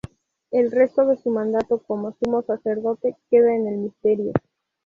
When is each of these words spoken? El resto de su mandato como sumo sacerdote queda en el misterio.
El 0.49 0.71
resto 0.71 1.05
de 1.05 1.15
su 1.17 1.29
mandato 1.29 1.77
como 1.77 2.11
sumo 2.13 2.41
sacerdote 2.41 3.15
queda 3.29 3.53
en 3.55 3.67
el 3.67 3.77
misterio. 3.81 4.33